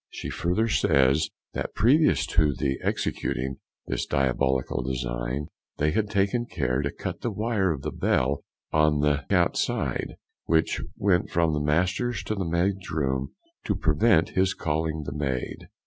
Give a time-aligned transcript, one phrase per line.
[0.09, 6.81] She further says, that previous to the excuting this diabolical design, they had taken care
[6.81, 12.23] to cut the wire of the bell on tke outside, which went from the master's
[12.23, 13.35] to the maid's room,
[13.65, 15.67] to prevent his calling the maid.